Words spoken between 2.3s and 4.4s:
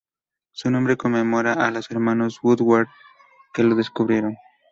Woodward que lo descubrieron.